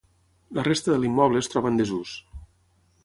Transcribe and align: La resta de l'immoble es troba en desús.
La 0.59 0.63
resta 0.67 0.91
de 0.93 0.97
l'immoble 1.03 1.43
es 1.45 1.49
troba 1.55 1.73
en 1.75 1.79
desús. 1.83 2.15